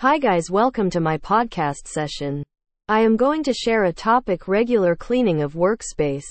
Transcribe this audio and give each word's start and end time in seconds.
Hi 0.00 0.16
guys, 0.16 0.50
welcome 0.50 0.88
to 0.88 1.00
my 1.00 1.18
podcast 1.18 1.86
session. 1.86 2.42
I 2.88 3.00
am 3.00 3.18
going 3.18 3.42
to 3.42 3.52
share 3.52 3.84
a 3.84 3.92
topic 3.92 4.48
regular 4.48 4.96
cleaning 4.96 5.42
of 5.42 5.52
workspace 5.52 6.24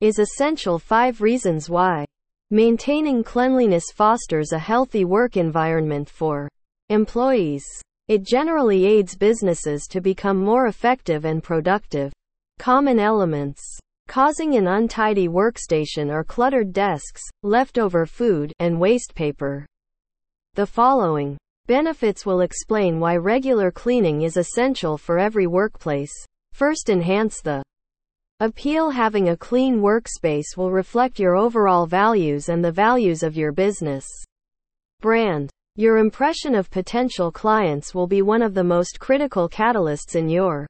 is 0.00 0.18
essential 0.18 0.78
5 0.78 1.20
reasons 1.20 1.68
why. 1.68 2.06
Maintaining 2.50 3.22
cleanliness 3.22 3.84
fosters 3.94 4.52
a 4.52 4.58
healthy 4.58 5.04
work 5.04 5.36
environment 5.36 6.08
for 6.08 6.48
employees. 6.88 7.66
It 8.08 8.22
generally 8.22 8.86
aids 8.86 9.14
businesses 9.14 9.86
to 9.90 10.00
become 10.00 10.38
more 10.38 10.68
effective 10.68 11.26
and 11.26 11.42
productive. 11.42 12.14
Common 12.60 12.98
elements 12.98 13.60
causing 14.08 14.54
an 14.54 14.68
untidy 14.68 15.28
workstation 15.28 16.10
are 16.10 16.24
cluttered 16.24 16.72
desks, 16.72 17.20
leftover 17.42 18.06
food, 18.06 18.54
and 18.58 18.80
waste 18.80 19.14
paper. 19.14 19.66
The 20.54 20.64
following 20.64 21.36
benefits 21.66 22.26
will 22.26 22.40
explain 22.40 22.98
why 22.98 23.16
regular 23.16 23.70
cleaning 23.70 24.22
is 24.22 24.36
essential 24.36 24.98
for 24.98 25.18
every 25.18 25.46
workplace. 25.46 26.12
First, 26.52 26.90
enhance 26.90 27.40
the 27.40 27.62
appeal. 28.40 28.90
Having 28.90 29.28
a 29.28 29.36
clean 29.36 29.80
workspace 29.80 30.56
will 30.56 30.70
reflect 30.70 31.18
your 31.18 31.36
overall 31.36 31.86
values 31.86 32.48
and 32.48 32.64
the 32.64 32.72
values 32.72 33.22
of 33.22 33.36
your 33.36 33.52
business 33.52 34.06
brand. 35.00 35.50
Your 35.76 35.98
impression 35.98 36.54
of 36.54 36.70
potential 36.70 37.32
clients 37.32 37.94
will 37.94 38.06
be 38.06 38.20
one 38.20 38.42
of 38.42 38.52
the 38.52 38.64
most 38.64 39.00
critical 39.00 39.48
catalysts 39.48 40.16
in 40.16 40.28
your 40.28 40.66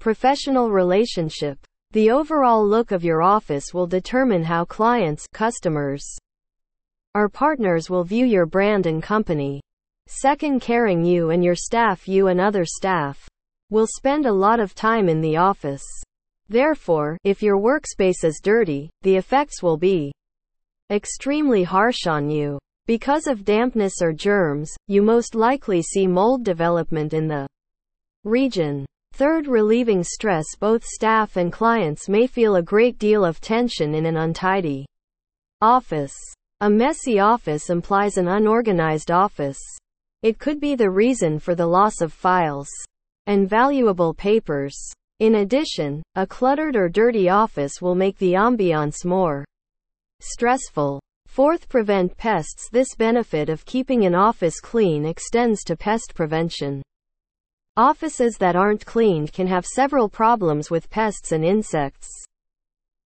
professional 0.00 0.70
relationship. 0.70 1.58
The 1.92 2.10
overall 2.10 2.66
look 2.66 2.90
of 2.90 3.04
your 3.04 3.22
office 3.22 3.72
will 3.72 3.86
determine 3.86 4.42
how 4.42 4.64
clients, 4.64 5.26
customers, 5.32 6.04
our 7.14 7.28
partners 7.28 7.88
will 7.88 8.04
view 8.04 8.26
your 8.26 8.46
brand 8.46 8.86
and 8.86 9.02
company. 9.02 9.62
Second, 10.06 10.60
caring 10.60 11.04
you 11.04 11.30
and 11.30 11.42
your 11.42 11.56
staff, 11.56 12.06
you 12.06 12.28
and 12.28 12.40
other 12.40 12.64
staff 12.64 13.28
will 13.70 13.88
spend 13.88 14.24
a 14.24 14.32
lot 14.32 14.60
of 14.60 14.74
time 14.74 15.08
in 15.08 15.20
the 15.20 15.36
office. 15.36 15.84
Therefore, 16.48 17.18
if 17.24 17.42
your 17.42 17.58
workspace 17.58 18.22
is 18.22 18.40
dirty, 18.42 18.88
the 19.02 19.16
effects 19.16 19.62
will 19.62 19.76
be 19.76 20.12
extremely 20.90 21.64
harsh 21.64 22.06
on 22.06 22.30
you. 22.30 22.58
Because 22.86 23.26
of 23.26 23.44
dampness 23.44 23.94
or 24.00 24.12
germs, 24.12 24.70
you 24.86 25.02
most 25.02 25.34
likely 25.34 25.82
see 25.82 26.06
mold 26.06 26.44
development 26.44 27.12
in 27.12 27.26
the 27.26 27.48
region. 28.22 28.86
Third, 29.12 29.48
relieving 29.48 30.04
stress. 30.04 30.44
Both 30.60 30.84
staff 30.84 31.36
and 31.36 31.52
clients 31.52 32.08
may 32.08 32.28
feel 32.28 32.56
a 32.56 32.62
great 32.62 32.98
deal 32.98 33.24
of 33.24 33.40
tension 33.40 33.94
in 33.94 34.06
an 34.06 34.18
untidy 34.18 34.86
office. 35.60 36.14
A 36.60 36.70
messy 36.70 37.18
office 37.18 37.70
implies 37.70 38.18
an 38.18 38.28
unorganized 38.28 39.10
office. 39.10 39.58
It 40.22 40.38
could 40.38 40.60
be 40.60 40.74
the 40.74 40.90
reason 40.90 41.38
for 41.38 41.54
the 41.54 41.66
loss 41.66 42.00
of 42.00 42.12
files 42.12 42.68
and 43.26 43.48
valuable 43.48 44.14
papers. 44.14 44.76
In 45.18 45.36
addition, 45.36 46.02
a 46.14 46.26
cluttered 46.26 46.76
or 46.76 46.88
dirty 46.88 47.28
office 47.28 47.80
will 47.80 47.94
make 47.94 48.18
the 48.18 48.32
ambiance 48.32 49.04
more 49.04 49.44
stressful. 50.20 51.00
Fourth, 51.26 51.68
prevent 51.68 52.16
pests. 52.16 52.68
This 52.70 52.94
benefit 52.94 53.48
of 53.48 53.64
keeping 53.66 54.06
an 54.06 54.14
office 54.14 54.60
clean 54.60 55.04
extends 55.04 55.62
to 55.64 55.76
pest 55.76 56.14
prevention. 56.14 56.82
Offices 57.76 58.38
that 58.38 58.56
aren't 58.56 58.86
cleaned 58.86 59.32
can 59.34 59.46
have 59.46 59.66
several 59.66 60.08
problems 60.08 60.70
with 60.70 60.88
pests 60.88 61.32
and 61.32 61.44
insects. 61.44 62.08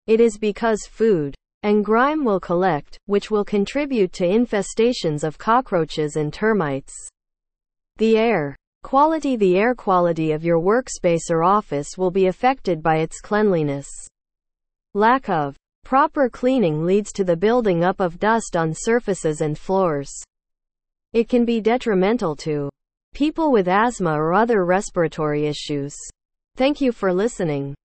It 0.05 0.19
is 0.19 0.37
because 0.37 0.85
food, 0.85 1.33
and 1.63 1.83
grime 1.83 2.23
will 2.23 2.39
collect, 2.39 2.97
which 3.05 3.29
will 3.29 3.43
contribute 3.43 4.13
to 4.13 4.23
infestations 4.23 5.23
of 5.23 5.37
cockroaches 5.37 6.15
and 6.15 6.33
termites. 6.33 6.93
The 7.97 8.17
air 8.17 8.55
quality 8.83 9.35
The 9.35 9.57
air 9.57 9.75
quality 9.75 10.31
of 10.31 10.43
your 10.43 10.59
workspace 10.59 11.29
or 11.29 11.43
office 11.43 11.97
will 11.97 12.11
be 12.11 12.27
affected 12.27 12.81
by 12.81 12.97
its 12.97 13.19
cleanliness. 13.19 13.87
Lack 14.93 15.29
of 15.29 15.57
proper 15.83 16.29
cleaning 16.29 16.85
leads 16.85 17.11
to 17.13 17.23
the 17.23 17.35
building 17.35 17.83
up 17.83 17.99
of 17.99 18.19
dust 18.19 18.55
on 18.55 18.73
surfaces 18.73 19.41
and 19.41 19.57
floors. 19.57 20.11
It 21.13 21.27
can 21.27 21.43
be 21.43 21.59
detrimental 21.59 22.35
to 22.37 22.69
people 23.13 23.51
with 23.51 23.67
asthma 23.67 24.11
or 24.11 24.33
other 24.33 24.65
respiratory 24.65 25.47
issues. 25.47 25.95
Thank 26.55 26.79
you 26.79 26.91
for 26.91 27.11
listening. 27.11 27.75